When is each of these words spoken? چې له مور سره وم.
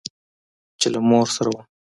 چې 0.79 0.87
له 0.93 0.99
مور 1.09 1.27
سره 1.35 1.49
وم. 1.53 1.65